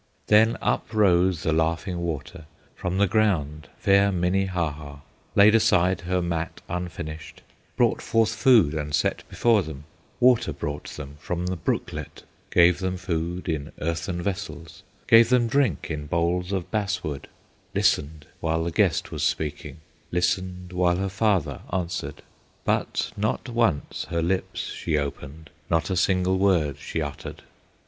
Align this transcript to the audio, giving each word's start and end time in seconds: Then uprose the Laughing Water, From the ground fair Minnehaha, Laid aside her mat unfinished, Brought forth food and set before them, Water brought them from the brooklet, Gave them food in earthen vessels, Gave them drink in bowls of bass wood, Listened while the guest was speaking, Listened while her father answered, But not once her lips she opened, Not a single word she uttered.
Then 0.25 0.57
uprose 0.63 1.43
the 1.43 1.53
Laughing 1.53 1.99
Water, 2.01 2.47
From 2.75 2.97
the 2.97 3.05
ground 3.05 3.69
fair 3.77 4.11
Minnehaha, 4.11 5.01
Laid 5.35 5.53
aside 5.53 6.01
her 6.01 6.23
mat 6.23 6.59
unfinished, 6.67 7.43
Brought 7.77 8.01
forth 8.01 8.33
food 8.33 8.73
and 8.73 8.95
set 8.95 9.21
before 9.29 9.61
them, 9.61 9.83
Water 10.19 10.51
brought 10.51 10.85
them 10.85 11.17
from 11.19 11.45
the 11.45 11.55
brooklet, 11.55 12.23
Gave 12.49 12.79
them 12.79 12.97
food 12.97 13.47
in 13.47 13.73
earthen 13.79 14.23
vessels, 14.23 14.81
Gave 15.05 15.29
them 15.29 15.45
drink 15.47 15.91
in 15.91 16.07
bowls 16.07 16.51
of 16.51 16.71
bass 16.71 17.03
wood, 17.03 17.27
Listened 17.75 18.25
while 18.39 18.63
the 18.63 18.71
guest 18.71 19.11
was 19.11 19.21
speaking, 19.21 19.81
Listened 20.11 20.73
while 20.73 20.97
her 20.97 21.09
father 21.09 21.61
answered, 21.71 22.23
But 22.65 23.11
not 23.15 23.49
once 23.49 24.05
her 24.05 24.23
lips 24.23 24.61
she 24.61 24.97
opened, 24.97 25.51
Not 25.69 25.91
a 25.91 25.95
single 25.95 26.39
word 26.39 26.79
she 26.79 27.03
uttered. 27.03 27.43